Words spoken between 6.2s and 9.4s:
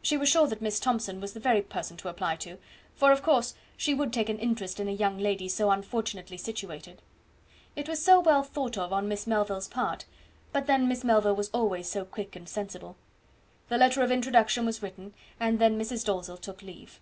situated. It was so well thought of on Miss